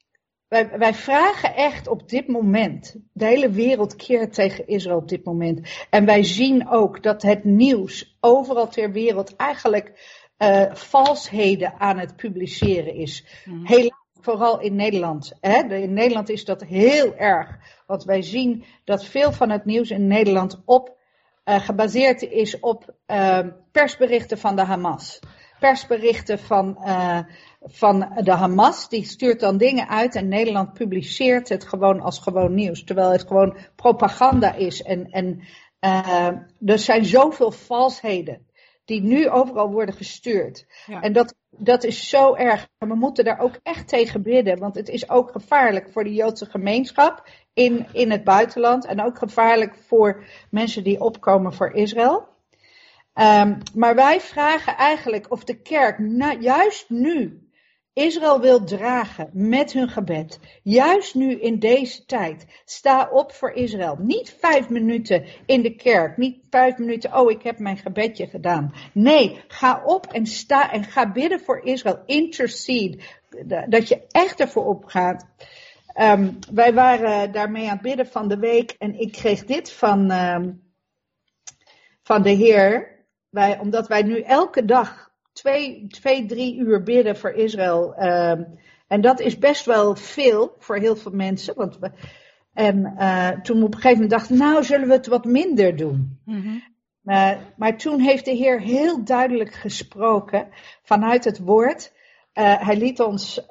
wij, 0.52 0.78
wij, 0.78 0.94
vragen 0.94 1.54
echt 1.54 1.88
op 1.88 2.08
dit 2.08 2.28
moment, 2.28 2.96
de 3.12 3.24
hele 3.24 3.50
wereld 3.50 3.96
keert 3.96 4.34
tegen 4.34 4.66
Israël 4.66 4.96
op 4.96 5.08
dit 5.08 5.24
moment. 5.24 5.68
En 5.90 6.04
wij 6.04 6.22
zien 6.22 6.68
ook 6.68 7.02
dat 7.02 7.22
het 7.22 7.44
nieuws 7.44 8.16
overal 8.20 8.68
ter 8.68 8.92
wereld 8.92 9.36
eigenlijk 9.36 9.92
uh, 10.38 10.74
valsheden 10.74 11.74
aan 11.78 11.98
het 11.98 12.16
publiceren 12.16 12.94
is. 12.94 13.24
Mm. 13.44 13.66
Helaas, 13.66 14.00
vooral 14.20 14.60
in 14.60 14.74
Nederland. 14.74 15.32
Hè? 15.40 15.74
In 15.74 15.92
Nederland 15.92 16.28
is 16.28 16.44
dat 16.44 16.64
heel 16.64 17.16
erg. 17.16 17.58
Want 17.86 18.04
wij 18.04 18.22
zien 18.22 18.64
dat 18.84 19.04
veel 19.04 19.32
van 19.32 19.50
het 19.50 19.64
nieuws 19.64 19.90
in 19.90 20.06
Nederland 20.06 20.62
op, 20.64 20.96
uh, 21.44 21.60
gebaseerd 21.60 22.22
is 22.22 22.60
op 22.60 22.94
uh, 23.06 23.38
persberichten 23.70 24.38
van 24.38 24.56
de 24.56 24.62
Hamas. 24.62 25.20
Persberichten 25.62 26.38
van 26.38 26.78
van 27.60 28.12
de 28.22 28.32
Hamas. 28.32 28.88
Die 28.88 29.04
stuurt 29.04 29.40
dan 29.40 29.56
dingen 29.56 29.88
uit 29.88 30.14
en 30.14 30.28
Nederland 30.28 30.72
publiceert 30.72 31.48
het 31.48 31.64
gewoon 31.64 32.00
als 32.00 32.18
gewoon 32.18 32.54
nieuws. 32.54 32.84
Terwijl 32.84 33.10
het 33.10 33.26
gewoon 33.26 33.56
propaganda 33.76 34.54
is 34.54 34.82
en, 34.82 35.10
en 35.10 35.42
Uh, 35.84 36.26
er 36.64 36.78
zijn 36.78 37.04
zoveel 37.04 37.50
valsheden 37.50 38.46
die 38.84 39.00
nu 39.02 39.28
overal 39.28 39.70
worden 39.70 39.94
gestuurd. 39.94 40.66
Ja. 40.86 41.00
En 41.00 41.12
dat, 41.12 41.34
dat 41.50 41.84
is 41.84 42.08
zo 42.08 42.34
erg. 42.34 42.68
We 42.78 42.94
moeten 42.94 43.24
daar 43.24 43.38
ook 43.38 43.58
echt 43.62 43.88
tegen 43.88 44.22
bidden, 44.22 44.58
want 44.58 44.74
het 44.74 44.88
is 44.88 45.10
ook 45.10 45.30
gevaarlijk 45.30 45.90
voor 45.92 46.04
de 46.04 46.14
Joodse 46.14 46.46
gemeenschap 46.46 47.28
in, 47.52 47.86
in 47.92 48.10
het 48.10 48.24
buitenland 48.24 48.86
en 48.86 49.02
ook 49.02 49.18
gevaarlijk 49.18 49.74
voor 49.74 50.24
mensen 50.50 50.84
die 50.84 51.00
opkomen 51.00 51.52
voor 51.52 51.72
Israël. 51.72 52.28
Um, 53.14 53.58
maar 53.74 53.94
wij 53.94 54.20
vragen 54.20 54.76
eigenlijk 54.76 55.30
of 55.30 55.44
de 55.44 55.62
kerk 55.62 55.98
juist 56.40 56.90
nu 56.90 57.42
Israël 57.94 58.40
wil 58.40 58.64
dragen 58.64 59.30
met 59.32 59.72
hun 59.72 59.88
gebed. 59.88 60.38
Juist 60.62 61.14
nu 61.14 61.40
in 61.40 61.58
deze 61.58 62.04
tijd. 62.04 62.46
Sta 62.64 63.08
op 63.10 63.32
voor 63.32 63.50
Israël. 63.50 63.96
Niet 63.98 64.36
vijf 64.40 64.68
minuten 64.68 65.24
in 65.46 65.62
de 65.62 65.74
kerk. 65.74 66.16
Niet 66.16 66.40
vijf 66.50 66.78
minuten, 66.78 67.18
oh 67.18 67.30
ik 67.30 67.42
heb 67.42 67.58
mijn 67.58 67.76
gebedje 67.76 68.26
gedaan. 68.26 68.74
Nee, 68.92 69.40
ga 69.48 69.82
op 69.84 70.06
en 70.06 70.26
sta 70.26 70.72
en 70.72 70.84
ga 70.84 71.12
bidden 71.12 71.40
voor 71.40 71.60
Israël. 71.64 72.02
Intercede. 72.06 72.98
Dat 73.68 73.88
je 73.88 74.06
echt 74.10 74.40
ervoor 74.40 74.64
opgaat. 74.66 75.26
Um, 76.00 76.38
wij 76.52 76.74
waren 76.74 77.32
daarmee 77.32 77.64
aan 77.64 77.72
het 77.72 77.82
bidden 77.82 78.06
van 78.06 78.28
de 78.28 78.38
week 78.38 78.74
en 78.78 79.00
ik 79.00 79.12
kreeg 79.12 79.44
dit 79.44 79.72
van, 79.72 80.10
um, 80.10 80.62
van 82.02 82.22
de 82.22 82.30
Heer. 82.30 82.91
Wij, 83.32 83.58
omdat 83.58 83.88
wij 83.88 84.02
nu 84.02 84.20
elke 84.20 84.64
dag 84.64 85.10
twee, 85.32 85.86
twee, 85.88 86.26
drie 86.26 86.56
uur 86.56 86.82
bidden 86.82 87.16
voor 87.16 87.30
Israël. 87.30 87.94
Um, 88.02 88.58
en 88.86 89.00
dat 89.00 89.20
is 89.20 89.38
best 89.38 89.64
wel 89.64 89.96
veel 89.96 90.54
voor 90.58 90.76
heel 90.76 90.96
veel 90.96 91.12
mensen. 91.12 91.54
Want 91.54 91.78
we, 91.78 91.90
en 92.52 92.94
uh, 92.98 93.28
toen 93.28 93.58
we 93.58 93.64
op 93.64 93.74
een 93.74 93.80
gegeven 93.80 94.02
moment 94.02 94.10
dachten, 94.10 94.36
nou 94.36 94.64
zullen 94.64 94.88
we 94.88 94.92
het 94.94 95.06
wat 95.06 95.24
minder 95.24 95.76
doen. 95.76 96.20
Mm-hmm. 96.24 96.62
Uh, 97.04 97.30
maar 97.56 97.76
toen 97.76 98.00
heeft 98.00 98.24
de 98.24 98.30
Heer 98.30 98.60
heel 98.60 99.04
duidelijk 99.04 99.52
gesproken 99.52 100.48
vanuit 100.82 101.24
het 101.24 101.38
woord. 101.38 101.92
Uh, 102.34 102.66
hij 102.66 102.76
liet 102.76 103.00
ons 103.00 103.46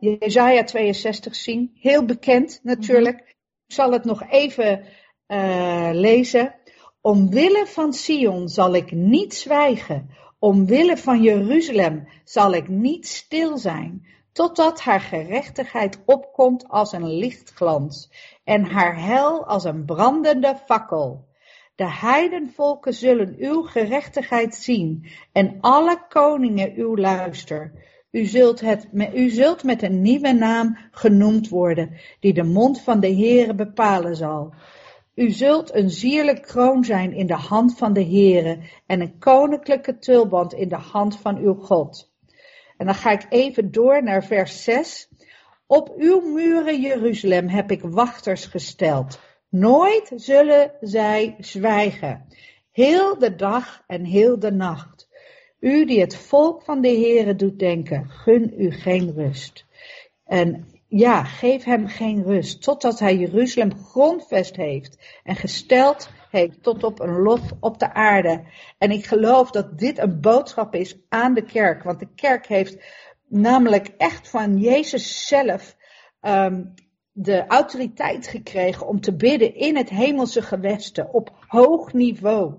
Jezaja 0.00 0.64
62 0.64 1.34
zien. 1.34 1.70
Heel 1.74 2.04
bekend 2.04 2.60
natuurlijk. 2.62 3.16
Mm-hmm. 3.16 3.32
Ik 3.66 3.74
zal 3.74 3.92
het 3.92 4.04
nog 4.04 4.30
even 4.30 4.84
lezen. 5.92 6.54
Omwille 7.06 7.66
van 7.66 7.92
Sion 7.92 8.48
zal 8.48 8.74
ik 8.74 8.92
niet 8.92 9.34
zwijgen 9.34 10.10
Omwille 10.38 10.96
van 10.96 11.22
Jeruzalem 11.22 12.08
zal 12.24 12.52
ik 12.52 12.68
niet 12.68 13.06
stil 13.06 13.58
zijn, 13.58 14.06
totdat 14.32 14.80
haar 14.80 15.00
gerechtigheid 15.00 15.98
opkomt 16.04 16.68
als 16.68 16.92
een 16.92 17.08
lichtglans 17.08 18.10
en 18.44 18.64
haar 18.64 19.00
hel 19.00 19.46
als 19.46 19.64
een 19.64 19.84
brandende 19.84 20.56
fakkel. 20.66 21.24
De 21.74 21.90
heidenvolken 21.90 22.94
zullen 22.94 23.34
uw 23.38 23.62
gerechtigheid 23.62 24.54
zien 24.54 25.06
en 25.32 25.56
alle 25.60 26.06
koningen 26.08 26.72
uw 26.74 26.96
luister. 26.96 27.72
U 28.10 28.24
zult, 28.24 28.60
het, 28.60 28.88
u 29.14 29.28
zult 29.28 29.62
met 29.62 29.82
een 29.82 30.02
nieuwe 30.02 30.32
naam 30.32 30.78
genoemd 30.90 31.48
worden, 31.48 31.96
die 32.20 32.32
de 32.32 32.44
mond 32.44 32.80
van 32.80 33.00
de 33.00 33.14
Heere 33.14 33.54
bepalen 33.54 34.16
zal. 34.16 34.54
U 35.14 35.30
zult 35.30 35.74
een 35.74 35.90
zierlijk 35.90 36.42
kroon 36.42 36.84
zijn 36.84 37.12
in 37.12 37.26
de 37.26 37.36
hand 37.36 37.78
van 37.78 37.92
de 37.92 38.04
Heere 38.04 38.58
en 38.86 39.00
een 39.00 39.18
koninklijke 39.18 39.98
tulband 39.98 40.52
in 40.52 40.68
de 40.68 40.76
hand 40.76 41.16
van 41.16 41.36
uw 41.36 41.54
God. 41.54 42.12
En 42.76 42.86
dan 42.86 42.94
ga 42.94 43.10
ik 43.10 43.26
even 43.28 43.70
door 43.70 44.02
naar 44.02 44.24
vers 44.24 44.64
6. 44.64 45.08
Op 45.66 45.94
uw 45.96 46.20
muren 46.20 46.80
Jeruzalem 46.80 47.48
heb 47.48 47.70
ik 47.70 47.82
wachters 47.82 48.46
gesteld. 48.46 49.20
Nooit 49.48 50.12
zullen 50.14 50.72
zij 50.80 51.36
zwijgen. 51.38 52.26
Heel 52.70 53.18
de 53.18 53.34
dag 53.34 53.82
en 53.86 54.04
heel 54.04 54.38
de 54.38 54.52
nacht. 54.52 55.08
U 55.60 55.84
die 55.86 56.00
het 56.00 56.16
volk 56.16 56.62
van 56.62 56.80
de 56.80 56.88
Heere 56.88 57.34
doet 57.34 57.58
denken, 57.58 58.08
gun 58.08 58.54
u 58.56 58.70
geen 58.70 59.12
rust. 59.12 59.64
En 60.24 60.73
ja, 60.96 61.24
geef 61.24 61.64
hem 61.64 61.88
geen 61.88 62.22
rust, 62.22 62.62
totdat 62.62 62.98
hij 62.98 63.16
Jeruzalem 63.16 63.72
grondvest 63.84 64.56
heeft 64.56 64.98
en 65.22 65.36
gesteld 65.36 66.10
heeft 66.30 66.62
tot 66.62 66.84
op 66.84 67.00
een 67.00 67.22
lof 67.22 67.40
op 67.60 67.78
de 67.78 67.92
aarde. 67.94 68.44
En 68.78 68.90
ik 68.90 69.06
geloof 69.06 69.50
dat 69.50 69.78
dit 69.78 69.98
een 69.98 70.20
boodschap 70.20 70.74
is 70.74 70.96
aan 71.08 71.34
de 71.34 71.44
kerk, 71.44 71.82
want 71.82 71.98
de 71.98 72.14
kerk 72.14 72.46
heeft 72.46 72.84
namelijk 73.28 73.88
echt 73.96 74.28
van 74.28 74.58
Jezus 74.58 75.26
zelf 75.26 75.76
um, 76.22 76.74
de 77.12 77.46
autoriteit 77.46 78.26
gekregen 78.26 78.86
om 78.86 79.00
te 79.00 79.16
bidden 79.16 79.54
in 79.54 79.76
het 79.76 79.88
hemelse 79.88 80.42
gewesten 80.42 81.12
op 81.12 81.32
hoog 81.46 81.92
niveau. 81.92 82.54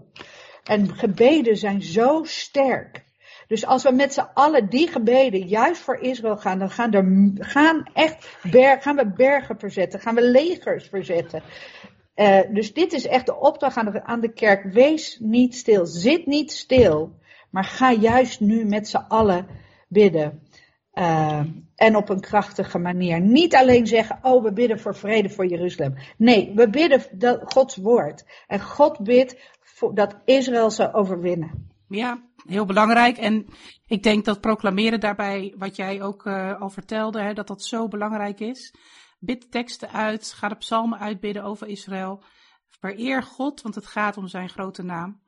En 0.63 0.95
gebeden 0.95 1.57
zijn 1.57 1.81
zo 1.81 2.23
sterk. 2.23 3.04
Dus 3.47 3.65
als 3.65 3.83
we 3.83 3.91
met 3.91 4.13
z'n 4.13 4.27
allen 4.33 4.69
die 4.69 4.87
gebeden 4.87 5.47
juist 5.47 5.81
voor 5.81 5.97
Israël 5.97 6.37
gaan, 6.37 6.59
dan 6.59 6.69
gaan, 6.69 6.93
er, 6.93 7.45
gaan, 7.45 7.89
echt 7.93 8.37
we 8.41 9.11
bergen 9.15 9.59
verzetten, 9.59 9.99
gaan 9.99 10.15
we 10.15 10.29
legers 10.29 10.87
verzetten. 10.87 11.43
Uh, 12.15 12.39
dus 12.49 12.73
dit 12.73 12.93
is 12.93 13.07
echt 13.07 13.25
de 13.25 13.39
opdracht 13.39 13.77
aan 14.03 14.21
de, 14.21 14.33
kerk. 14.33 14.73
Wees 14.73 15.17
niet 15.19 15.55
stil, 15.55 15.85
zit 15.85 16.25
niet 16.25 16.51
stil, 16.51 17.11
maar 17.49 17.63
ga 17.63 17.91
juist 17.91 18.39
nu 18.39 18.65
met 18.65 18.87
z'n 18.87 19.05
allen 19.07 19.47
bidden. 19.87 20.41
Uh, 20.93 21.41
en 21.75 21.95
op 21.95 22.09
een 22.09 22.19
krachtige 22.19 22.79
manier. 22.79 23.21
Niet 23.21 23.55
alleen 23.55 23.87
zeggen, 23.87 24.19
oh 24.21 24.43
we 24.43 24.53
bidden 24.53 24.79
voor 24.79 24.95
vrede 24.95 25.29
voor 25.29 25.45
Jeruzalem. 25.45 25.95
Nee, 26.17 26.51
we 26.55 26.69
bidden 26.69 27.01
Gods 27.45 27.75
woord. 27.75 28.25
En 28.47 28.61
God 28.61 28.99
bidt 28.99 29.35
dat 29.93 30.15
Israël 30.25 30.71
zal 30.71 30.93
overwinnen. 30.93 31.73
Ja, 31.87 32.23
heel 32.45 32.65
belangrijk. 32.65 33.17
En 33.17 33.45
ik 33.87 34.03
denk 34.03 34.25
dat 34.25 34.41
proclameren 34.41 34.99
daarbij, 34.99 35.53
wat 35.57 35.75
jij 35.75 36.01
ook 36.01 36.25
uh, 36.25 36.61
al 36.61 36.69
vertelde, 36.69 37.21
hè, 37.21 37.33
dat 37.33 37.47
dat 37.47 37.63
zo 37.63 37.87
belangrijk 37.87 38.39
is. 38.39 38.73
Bid 39.19 39.51
teksten 39.51 39.91
uit, 39.91 40.33
ga 40.33 40.47
de 40.47 40.55
psalmen 40.55 40.99
uitbidden 40.99 41.43
over 41.43 41.67
Israël. 41.67 42.23
Vereer 42.79 43.23
God, 43.23 43.61
want 43.61 43.75
het 43.75 43.85
gaat 43.85 44.17
om 44.17 44.27
zijn 44.27 44.49
grote 44.49 44.83
naam. 44.83 45.23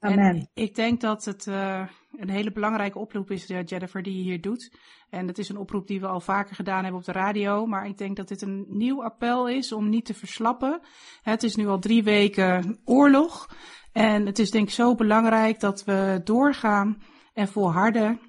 Amen. 0.00 0.18
En 0.18 0.50
ik 0.54 0.74
denk 0.74 1.00
dat 1.00 1.24
het 1.24 1.46
uh, 1.46 1.86
een 2.16 2.30
hele 2.30 2.52
belangrijke 2.52 2.98
oproep 2.98 3.30
is, 3.30 3.50
uh, 3.50 3.64
Jennifer, 3.64 4.02
die 4.02 4.16
je 4.16 4.22
hier 4.22 4.40
doet. 4.40 4.76
En 5.10 5.26
het 5.26 5.38
is 5.38 5.48
een 5.48 5.58
oproep 5.58 5.86
die 5.86 6.00
we 6.00 6.06
al 6.06 6.20
vaker 6.20 6.54
gedaan 6.54 6.82
hebben 6.82 7.00
op 7.00 7.06
de 7.06 7.12
radio. 7.12 7.66
Maar 7.66 7.86
ik 7.86 7.98
denk 7.98 8.16
dat 8.16 8.28
dit 8.28 8.42
een 8.42 8.66
nieuw 8.68 9.04
appel 9.04 9.48
is 9.48 9.72
om 9.72 9.88
niet 9.88 10.04
te 10.04 10.14
verslappen. 10.14 10.80
Het 11.22 11.42
is 11.42 11.56
nu 11.56 11.66
al 11.66 11.78
drie 11.78 12.02
weken 12.02 12.80
oorlog. 12.84 13.48
En 13.96 14.26
het 14.26 14.38
is 14.38 14.50
denk 14.50 14.68
ik 14.68 14.74
zo 14.74 14.94
belangrijk 14.94 15.60
dat 15.60 15.84
we 15.84 16.20
doorgaan 16.24 17.02
en 17.34 17.48
volharden. 17.48 18.20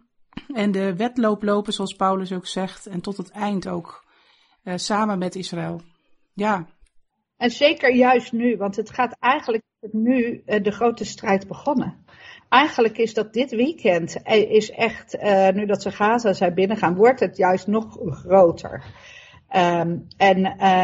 En 0.53 0.71
de 0.71 0.95
wedloop 0.95 1.43
lopen, 1.43 1.73
zoals 1.73 1.93
Paulus 1.93 2.33
ook 2.33 2.45
zegt. 2.47 2.85
En 2.85 3.01
tot 3.01 3.17
het 3.17 3.31
eind 3.31 3.67
ook. 3.67 4.05
Uh, 4.63 4.73
samen 4.75 5.17
met 5.17 5.35
Israël. 5.35 5.81
Ja. 6.33 6.65
En 7.37 7.49
zeker 7.49 7.95
juist 7.95 8.31
nu, 8.31 8.57
want 8.57 8.75
het 8.75 8.89
gaat 8.89 9.17
eigenlijk 9.19 9.63
nu 9.91 10.43
uh, 10.45 10.63
de 10.63 10.71
grote 10.71 11.05
strijd 11.05 11.47
begonnen. 11.47 12.05
Eigenlijk 12.49 12.97
is 12.97 13.13
dat 13.13 13.33
dit 13.33 13.51
weekend, 13.51 14.21
eh, 14.21 14.51
is 14.51 14.71
echt, 14.71 15.17
nu 15.53 15.65
dat 15.65 15.81
ze 15.81 15.91
Gaza 15.91 16.33
zijn 16.33 16.53
binnengaan, 16.53 16.95
wordt 16.95 17.19
het 17.19 17.37
juist 17.37 17.67
nog 17.67 17.97
groter. 18.01 18.83
Um, 19.55 20.07
en 20.17 20.41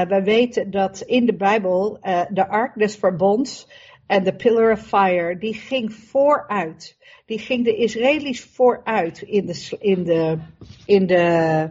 we 0.07 0.21
weten 0.23 0.71
dat 0.71 1.01
in 1.01 1.25
de 1.25 1.35
Bijbel 1.35 1.97
de 2.29 2.47
ark 2.47 2.75
des 2.75 2.95
verbonds 2.95 3.67
en 4.07 4.23
de 4.23 4.33
Pillar 4.33 4.71
of 4.71 4.87
Fire, 4.87 5.37
die 5.37 5.53
ging 5.53 5.93
vooruit. 5.93 6.97
Die 7.25 7.39
ging 7.39 7.63
de 7.63 7.75
Israëli's 7.75 8.41
vooruit 8.41 9.21
in 9.21 9.45
de, 9.45 9.77
in 9.79 10.03
de, 10.03 10.37
in 10.85 11.07
de, 11.07 11.69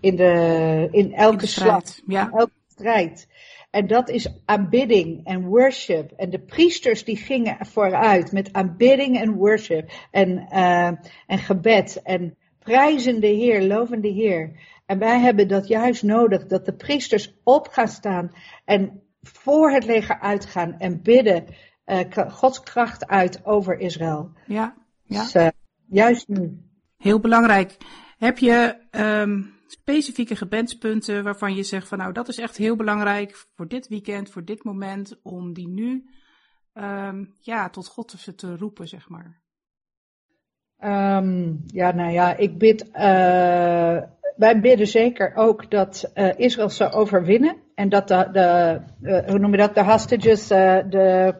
in 0.00 0.16
de, 0.16 0.88
in 0.90 1.12
elke 1.12 1.46
slag, 1.46 1.82
ja. 2.06 2.30
elke 2.30 2.52
strijd. 2.66 3.28
En 3.70 3.86
dat 3.86 4.08
is 4.08 4.28
aanbidding 4.44 5.26
en 5.26 5.44
worship. 5.44 6.12
En 6.16 6.30
de 6.30 6.38
priesters 6.38 7.04
die 7.04 7.16
gingen 7.16 7.56
vooruit 7.60 8.32
met 8.32 8.52
aanbidding 8.52 9.20
en 9.20 9.32
worship. 9.32 9.90
En, 10.10 10.46
uh, 10.52 10.86
en 11.26 11.38
gebed. 11.38 12.00
En 12.02 12.36
prijzen 12.58 13.20
de 13.20 13.26
Heer, 13.26 13.62
loven 13.62 14.00
de 14.00 14.08
Heer. 14.08 14.52
En 14.86 14.98
wij 14.98 15.20
hebben 15.20 15.48
dat 15.48 15.68
juist 15.68 16.02
nodig, 16.02 16.46
dat 16.46 16.64
de 16.64 16.74
priesters 16.74 17.34
op 17.44 17.68
gaan 17.68 17.88
staan 17.88 18.32
en 18.64 19.02
voor 19.32 19.70
het 19.70 19.84
leger 19.84 20.20
uitgaan 20.20 20.78
en 20.78 21.02
bidden 21.02 21.46
uh, 21.86 22.00
Gods 22.28 22.60
kracht 22.60 23.06
uit 23.06 23.44
over 23.44 23.78
Israël. 23.78 24.32
Ja, 24.46 24.74
ja. 25.02 25.22
Dus, 25.22 25.34
uh, 25.34 25.48
juist 25.86 26.28
nu. 26.28 26.58
Heel 26.96 27.20
belangrijk. 27.20 27.76
Heb 28.18 28.38
je 28.38 28.76
um, 28.90 29.52
specifieke 29.66 30.36
gebedspunten 30.36 31.24
waarvan 31.24 31.54
je 31.54 31.62
zegt 31.62 31.88
van 31.88 31.98
nou 31.98 32.12
dat 32.12 32.28
is 32.28 32.38
echt 32.38 32.56
heel 32.56 32.76
belangrijk 32.76 33.46
voor 33.54 33.68
dit 33.68 33.88
weekend, 33.88 34.30
voor 34.30 34.44
dit 34.44 34.64
moment, 34.64 35.20
om 35.22 35.52
die 35.52 35.68
nu 35.68 36.08
um, 36.74 37.34
ja, 37.40 37.68
tot 37.70 37.86
God 37.86 38.36
te, 38.36 38.56
roepen, 38.56 38.88
zeg 38.88 39.08
maar? 39.08 39.42
Um, 40.78 41.62
ja, 41.66 41.92
nou 41.92 42.12
ja, 42.12 42.36
ik 42.36 42.58
bid. 42.58 42.88
Uh, 42.94 44.02
wij 44.36 44.60
bidden 44.60 44.86
zeker 44.86 45.32
ook 45.34 45.70
dat 45.70 46.10
uh, 46.14 46.38
Israël 46.38 46.70
zou 46.70 46.92
overwinnen. 46.92 47.56
En 47.74 47.88
dat 47.88 48.08
de, 48.08 48.28
de 48.32 48.80
uh, 49.02 49.28
hoe 49.28 49.38
noem 49.38 49.50
je 49.50 49.56
dat, 49.56 49.74
de 49.74 49.84
hostages, 49.84 50.48
de 50.48 51.34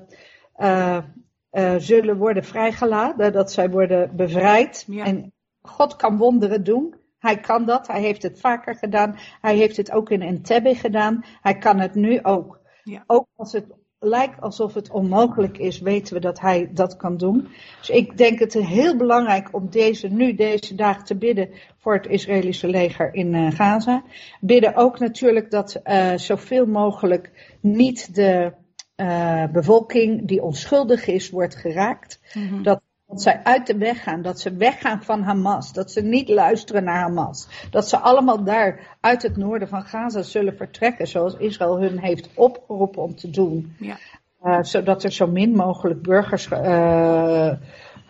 zullen 1.78 2.16
worden 2.16 2.44
vrijgelaten, 2.44 3.32
dat 3.32 3.52
zij 3.52 3.70
worden 3.70 4.16
bevrijd. 4.16 4.86
En 4.88 5.32
God 5.62 5.96
kan 5.96 6.16
wonderen 6.16 6.64
doen. 6.64 6.94
Hij 7.18 7.40
kan 7.40 7.64
dat, 7.64 7.86
hij 7.86 8.00
heeft 8.00 8.22
het 8.22 8.40
vaker 8.40 8.74
gedaan. 8.74 9.16
Hij 9.40 9.56
heeft 9.56 9.76
het 9.76 9.90
ook 9.90 10.10
in 10.10 10.22
Entebbe 10.22 10.74
gedaan. 10.74 11.24
Hij 11.40 11.58
kan 11.58 11.78
het 11.78 11.94
nu 11.94 12.22
ook. 12.22 12.60
Ja. 12.82 13.04
Ook 13.06 13.26
als 13.36 13.52
het 13.52 13.66
lijkt 14.04 14.40
alsof 14.40 14.74
het 14.74 14.90
onmogelijk 14.90 15.58
is, 15.58 15.80
weten 15.80 16.14
we 16.14 16.20
dat 16.20 16.40
hij 16.40 16.70
dat 16.72 16.96
kan 16.96 17.16
doen. 17.16 17.48
Dus 17.78 17.90
ik 17.90 18.18
denk 18.18 18.38
het 18.38 18.52
heel 18.52 18.96
belangrijk 18.96 19.48
om 19.52 19.70
deze, 19.70 20.08
nu 20.08 20.34
deze 20.34 20.74
dagen 20.74 21.04
te 21.04 21.16
bidden 21.16 21.50
voor 21.78 21.94
het 21.94 22.06
Israëlische 22.06 22.68
leger 22.68 23.14
in 23.14 23.34
uh, 23.34 23.50
Gaza. 23.50 24.02
Bidden 24.40 24.76
ook 24.76 24.98
natuurlijk 24.98 25.50
dat 25.50 25.80
uh, 25.84 26.16
zoveel 26.16 26.66
mogelijk 26.66 27.56
niet 27.60 28.14
de 28.14 28.52
uh, 28.96 29.46
bevolking 29.52 30.28
die 30.28 30.42
onschuldig 30.42 31.06
is, 31.06 31.30
wordt 31.30 31.56
geraakt. 31.56 32.20
Mm 32.34 32.48
-hmm. 32.48 32.62
Dat 32.62 32.80
dat 33.14 33.22
zij 33.22 33.40
uit 33.42 33.66
de 33.66 33.76
weg 33.76 34.02
gaan, 34.02 34.22
dat 34.22 34.40
ze 34.40 34.56
weggaan 34.56 35.02
van 35.02 35.22
Hamas, 35.22 35.72
dat 35.72 35.90
ze 35.90 36.00
niet 36.00 36.28
luisteren 36.28 36.84
naar 36.84 37.00
Hamas. 37.00 37.48
Dat 37.70 37.88
ze 37.88 37.98
allemaal 37.98 38.44
daar 38.44 38.96
uit 39.00 39.22
het 39.22 39.36
noorden 39.36 39.68
van 39.68 39.82
Gaza 39.82 40.22
zullen 40.22 40.56
vertrekken, 40.56 41.06
zoals 41.06 41.36
Israël 41.36 41.80
hun 41.80 41.98
heeft 41.98 42.28
opgeroepen 42.34 43.02
om 43.02 43.14
te 43.14 43.30
doen. 43.30 43.76
Ja. 43.78 43.96
Uh, 44.44 44.58
zodat 44.62 45.04
er 45.04 45.12
zo 45.12 45.26
min 45.26 45.54
mogelijk 45.54 46.02
burgers 46.02 46.48
uh, 46.50 47.52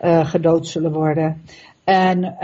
uh, 0.01 0.25
gedood 0.25 0.67
zullen 0.67 0.91
worden. 0.91 1.43
En, 1.83 2.35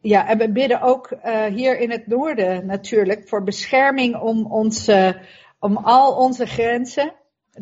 ja, 0.00 0.28
en 0.28 0.38
we 0.38 0.52
bidden 0.52 0.80
ook 0.82 1.16
hier 1.50 1.78
in 1.78 1.90
het 1.90 2.06
noorden 2.06 2.66
natuurlijk 2.66 3.28
voor 3.28 3.42
bescherming 3.42 4.16
om, 4.16 4.46
onze, 4.52 5.20
om 5.58 5.76
al 5.76 6.16
onze 6.16 6.46
grenzen. 6.46 7.12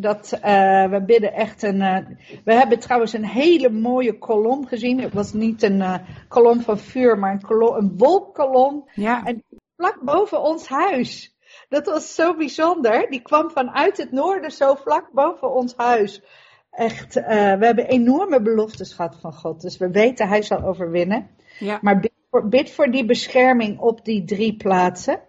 Dat, 0.00 0.32
uh, 0.44 0.90
we 0.90 1.02
bidden 1.06 1.32
echt 1.32 1.62
een. 1.62 1.80
Uh, 1.80 1.98
we 2.44 2.54
hebben 2.54 2.78
trouwens 2.78 3.12
een 3.12 3.24
hele 3.24 3.70
mooie 3.70 4.18
kolom 4.18 4.66
gezien. 4.66 5.00
Het 5.00 5.12
was 5.12 5.32
niet 5.32 5.62
een 5.62 5.80
uh, 5.80 5.94
kolom 6.28 6.60
van 6.60 6.78
vuur, 6.78 7.18
maar 7.18 7.32
een, 7.32 7.40
kolom, 7.40 7.74
een 7.74 7.94
wolkkolom. 7.96 8.88
Ja. 8.94 9.24
En 9.24 9.44
vlak 9.76 10.00
boven 10.00 10.42
ons 10.42 10.68
huis. 10.68 11.36
Dat 11.68 11.86
was 11.86 12.14
zo 12.14 12.34
bijzonder. 12.34 13.10
Die 13.10 13.22
kwam 13.22 13.50
vanuit 13.50 13.96
het 13.96 14.12
noorden 14.12 14.50
zo 14.50 14.74
vlak 14.74 15.10
boven 15.12 15.54
ons 15.54 15.74
huis. 15.76 16.22
Echt, 16.70 17.14
we 17.14 17.58
hebben 17.60 17.86
enorme 17.86 18.42
beloftes 18.42 18.92
gehad 18.92 19.16
van 19.20 19.32
God. 19.32 19.60
Dus 19.60 19.76
we 19.76 19.90
weten 19.90 20.28
hij 20.28 20.42
zal 20.42 20.62
overwinnen. 20.62 21.30
Ja. 21.58 21.78
Maar 21.82 22.00
bid 22.00 22.12
voor, 22.30 22.48
bid 22.48 22.70
voor 22.70 22.90
die 22.90 23.04
bescherming 23.04 23.78
op 23.78 24.04
die 24.04 24.24
drie 24.24 24.56
plaatsen. 24.56 25.20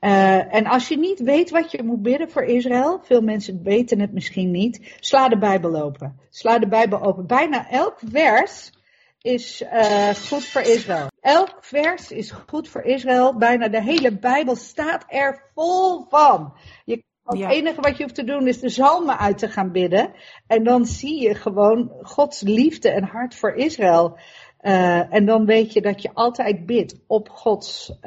Uh, 0.00 0.54
en 0.54 0.66
als 0.66 0.88
je 0.88 0.98
niet 0.98 1.20
weet 1.20 1.50
wat 1.50 1.70
je 1.70 1.82
moet 1.82 2.02
bidden 2.02 2.30
voor 2.30 2.42
Israël, 2.42 3.00
veel 3.02 3.20
mensen 3.20 3.62
weten 3.62 4.00
het 4.00 4.12
misschien 4.12 4.50
niet, 4.50 4.96
sla 5.00 5.28
de 5.28 5.38
Bijbel 5.38 5.82
open. 5.82 6.20
Sla 6.30 6.58
de 6.58 6.68
Bijbel 6.68 7.02
open. 7.02 7.26
Bijna 7.26 7.70
elk 7.70 7.98
vers 8.10 8.72
is 9.20 9.62
uh, 9.62 10.08
goed 10.08 10.44
voor 10.44 10.60
Israël. 10.60 11.06
Elk 11.20 11.56
vers 11.60 12.10
is 12.10 12.30
goed 12.30 12.68
voor 12.68 12.82
Israël. 12.82 13.36
Bijna 13.36 13.68
de 13.68 13.82
hele 13.82 14.18
Bijbel 14.18 14.56
staat 14.56 15.04
er 15.08 15.50
vol 15.54 16.06
van. 16.08 16.52
Je, 16.84 17.04
het 17.24 17.40
enige 17.40 17.80
wat 17.80 17.96
je 17.96 18.02
hoeft 18.02 18.14
te 18.14 18.24
doen 18.24 18.46
is 18.46 18.60
de 18.60 18.68
zalmen 18.68 19.18
uit 19.18 19.38
te 19.38 19.48
gaan 19.48 19.72
bidden. 19.72 20.12
En 20.46 20.64
dan 20.64 20.86
zie 20.86 21.22
je 21.22 21.34
gewoon 21.34 21.92
Gods 22.02 22.40
liefde 22.40 22.90
en 22.90 23.04
hart 23.04 23.34
voor 23.34 23.54
Israël. 23.54 24.18
Uh, 24.62 25.14
en 25.14 25.26
dan 25.26 25.46
weet 25.46 25.72
je 25.72 25.80
dat 25.80 26.02
je 26.02 26.10
altijd 26.14 26.66
bidt 26.66 26.96
op 27.06 27.28
Gods 27.28 27.98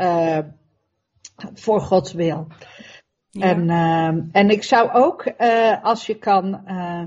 voor 1.54 1.82
Gods 1.82 2.14
wil. 2.14 2.48
En, 3.40 3.70
uh, 3.70 4.08
en 4.32 4.50
ik 4.50 4.64
zou 4.64 4.92
ook, 4.92 5.32
uh, 5.38 5.84
als 5.84 6.06
je 6.06 6.16
kan, 6.16 6.62
uh, 6.68 7.04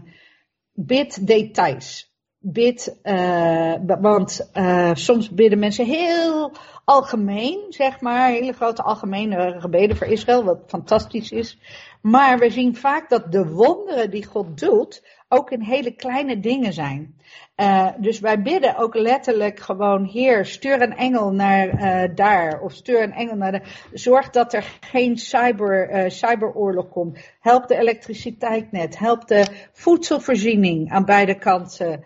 bid 0.73 1.27
details. 1.27 2.13
Bid, 2.39 2.99
uh, 3.03 3.75
want 4.01 4.51
soms 4.93 5.31
bidden 5.31 5.59
mensen 5.59 5.87
heel 5.87 6.53
algemeen, 6.85 7.67
zeg 7.69 8.01
maar, 8.01 8.29
hele 8.29 8.53
grote 8.53 8.83
algemene 8.83 9.57
gebeden 9.61 9.97
voor 9.97 10.07
Israël, 10.07 10.45
wat 10.45 10.63
fantastisch 10.67 11.33
is. 11.33 11.59
Maar 12.01 12.39
we 12.39 12.51
zien 12.51 12.77
vaak 12.77 13.09
dat 13.09 13.33
de 13.33 13.47
wonderen 13.49 14.11
die 14.11 14.25
God 14.25 14.61
doet, 14.61 15.03
ook 15.29 15.51
in 15.51 15.61
hele 15.61 15.91
kleine 15.91 16.41
dingen 16.41 16.73
zijn. 16.73 17.15
Uh, 17.57 17.89
dus 17.99 18.21
wij 18.21 18.43
bidden 18.43 18.77
ook 18.77 18.95
letterlijk 18.95 19.61
gewoon, 19.61 20.05
Heer, 20.05 20.47
stuur 20.47 20.83
een 20.83 20.97
engel 20.97 21.33
naar 21.33 21.67
uh, 21.69 22.15
daar. 22.15 22.61
Of 22.61 22.73
stuur 22.73 23.03
een 23.03 23.13
engel 23.13 23.37
naar 23.37 23.53
de. 23.53 23.61
Zorg 23.93 24.31
dat 24.31 24.53
er 24.53 24.79
geen 24.81 25.19
cyber, 25.19 25.91
uh, 25.91 26.11
cyberoorlog 26.11 26.89
komt. 26.89 27.19
Help 27.41 27.69
de 27.69 27.77
elektriciteit 27.77 28.73
net. 28.73 28.99
Help 28.99 29.29
de 29.29 29.47
voedselvoorziening 29.73 30.91
aan 30.91 31.05
beide 31.05 31.39
kanten. 31.39 32.05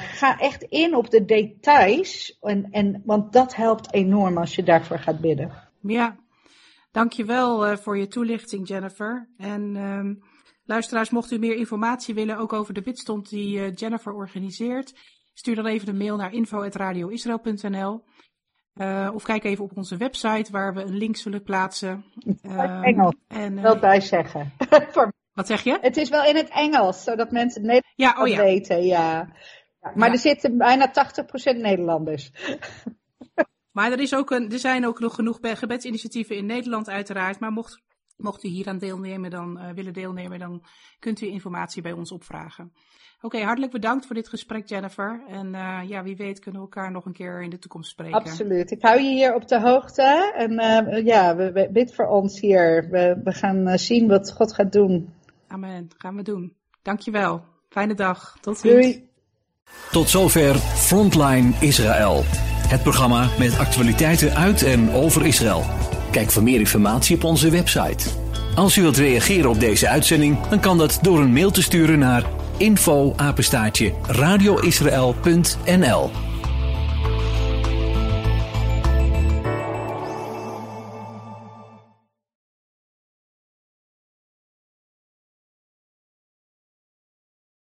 Ga 0.00 0.38
echt 0.38 0.62
in 0.62 0.94
op 0.94 1.10
de 1.10 1.24
details. 1.24 2.38
En, 2.40 2.68
en, 2.70 3.02
want 3.04 3.32
dat 3.32 3.54
helpt 3.54 3.92
enorm 3.92 4.38
als 4.38 4.54
je 4.54 4.62
daarvoor 4.62 4.98
gaat 4.98 5.20
bidden. 5.20 5.52
Ja, 5.80 6.16
dankjewel 6.92 7.76
voor 7.76 7.98
je 7.98 8.08
toelichting, 8.08 8.68
Jennifer. 8.68 9.28
En. 9.36 9.76
Um 9.76 10.22
Luisteraars, 10.68 11.10
mocht 11.10 11.30
u 11.30 11.38
meer 11.38 11.56
informatie 11.56 12.14
willen, 12.14 12.36
ook 12.36 12.52
over 12.52 12.74
de 12.74 12.80
bidstond 12.80 13.28
die 13.28 13.58
uh, 13.58 13.74
Jennifer 13.74 14.12
organiseert, 14.12 14.94
stuur 15.34 15.54
dan 15.54 15.66
even 15.66 15.88
een 15.88 15.96
mail 15.96 16.16
naar 16.16 16.32
info.radioisrael.nl. 16.32 18.04
Uh, 18.74 19.10
of 19.14 19.22
kijk 19.22 19.44
even 19.44 19.64
op 19.64 19.76
onze 19.76 19.96
website 19.96 20.52
waar 20.52 20.74
we 20.74 20.82
een 20.82 20.96
link 20.96 21.16
zullen 21.16 21.42
plaatsen. 21.42 22.04
Uh, 22.42 22.86
Engels, 22.86 23.14
en, 23.28 23.56
uh, 23.56 23.62
wel 23.62 23.78
bij 23.78 24.00
zeggen. 24.00 24.52
Wat 25.32 25.46
zeg 25.46 25.62
je? 25.62 25.78
Het 25.80 25.96
is 25.96 26.08
wel 26.08 26.24
in 26.24 26.36
het 26.36 26.48
Engels, 26.48 27.04
zodat 27.04 27.30
mensen 27.30 27.62
het 27.62 27.70
Nederlands 27.70 27.92
ja, 27.96 28.22
oh 28.22 28.28
ja. 28.28 28.42
weten. 28.42 28.84
Ja. 28.84 29.28
Maar 29.94 30.08
ja. 30.08 30.12
er 30.14 30.18
zitten 30.18 30.56
bijna 30.56 30.92
80% 31.54 31.56
Nederlanders. 31.56 32.32
maar 33.76 33.92
er, 33.92 34.00
is 34.00 34.14
ook 34.14 34.30
een, 34.30 34.52
er 34.52 34.58
zijn 34.58 34.86
ook 34.86 35.00
nog 35.00 35.14
genoeg 35.14 35.38
gebedsinitiatieven 35.42 36.36
in 36.36 36.46
Nederland 36.46 36.88
uiteraard. 36.88 37.40
Maar 37.40 37.52
mocht 37.52 37.82
Mocht 38.18 38.44
u 38.44 38.48
hier 38.48 38.68
aan 38.68 38.78
deelnemen, 38.78 39.30
dan 39.30 39.58
uh, 39.58 39.70
willen 39.70 39.92
deelnemen, 39.92 40.38
dan 40.38 40.62
kunt 40.98 41.20
u 41.20 41.26
informatie 41.26 41.82
bij 41.82 41.92
ons 41.92 42.12
opvragen. 42.12 42.72
Oké, 43.16 43.26
okay, 43.26 43.42
hartelijk 43.42 43.72
bedankt 43.72 44.06
voor 44.06 44.14
dit 44.14 44.28
gesprek, 44.28 44.68
Jennifer. 44.68 45.22
En 45.28 45.46
uh, 45.54 45.80
ja, 45.86 46.02
wie 46.02 46.16
weet 46.16 46.38
kunnen 46.38 46.60
we 46.60 46.66
elkaar 46.66 46.90
nog 46.90 47.04
een 47.04 47.12
keer 47.12 47.42
in 47.42 47.50
de 47.50 47.58
toekomst 47.58 47.90
spreken. 47.90 48.14
Absoluut. 48.14 48.70
Ik 48.70 48.82
hou 48.82 49.00
je 49.00 49.08
hier 49.08 49.34
op 49.34 49.48
de 49.48 49.60
hoogte. 49.60 50.32
En 50.36 50.52
uh, 50.52 51.04
ja, 51.04 51.36
we, 51.36 51.52
we, 51.52 51.68
bid 51.72 51.94
voor 51.94 52.06
ons 52.06 52.40
hier. 52.40 52.88
We, 52.90 53.20
we 53.24 53.32
gaan 53.32 53.78
zien 53.78 54.08
wat 54.08 54.32
God 54.32 54.54
gaat 54.54 54.72
doen. 54.72 55.12
Amen. 55.46 55.88
Gaan 55.96 56.16
we 56.16 56.22
doen. 56.22 56.56
Dankjewel. 56.82 57.44
Fijne 57.68 57.94
dag. 57.94 58.38
Tot 58.40 58.58
ziens. 58.58 58.74
Doei. 58.74 59.07
Tot 59.90 60.10
zover 60.10 60.56
Frontline 60.74 61.52
Israël. 61.60 62.24
Het 62.68 62.82
programma 62.82 63.28
met 63.38 63.58
actualiteiten 63.58 64.34
uit 64.34 64.62
en 64.62 64.92
over 64.92 65.26
Israël. 65.26 65.66
Kijk 66.10 66.30
voor 66.30 66.42
meer 66.42 66.58
informatie 66.58 67.16
op 67.16 67.24
onze 67.24 67.50
website. 67.50 68.08
Als 68.54 68.76
u 68.76 68.82
wilt 68.82 68.96
reageren 68.96 69.50
op 69.50 69.60
deze 69.60 69.88
uitzending, 69.88 70.48
dan 70.48 70.60
kan 70.60 70.78
dat 70.78 70.98
door 71.02 71.20
een 71.20 71.32
mail 71.32 71.50
te 71.50 71.62
sturen 71.62 71.98
naar 71.98 72.24
info 72.56 73.14
radioisrael.nl 74.06 76.10